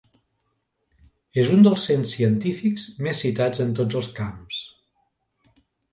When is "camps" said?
4.23-4.63